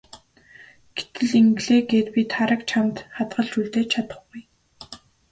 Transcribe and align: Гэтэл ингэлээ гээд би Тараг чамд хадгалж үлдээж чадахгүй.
Гэтэл 0.97 1.29
ингэлээ 1.39 1.81
гээд 1.89 2.07
би 2.15 2.21
Тараг 2.33 2.61
чамд 2.69 2.97
хадгалж 3.15 3.51
үлдээж 3.61 3.87
чадахгүй. 3.93 4.41